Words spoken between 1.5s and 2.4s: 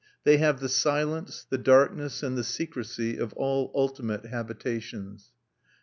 darkness and